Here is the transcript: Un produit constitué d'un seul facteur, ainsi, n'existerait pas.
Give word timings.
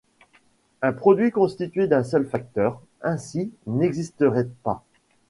Un 0.81 0.93
produit 0.93 1.29
constitué 1.29 1.85
d'un 1.87 2.03
seul 2.03 2.25
facteur, 2.25 2.81
ainsi, 3.03 3.51
n'existerait 3.67 4.49
pas. 4.63 4.83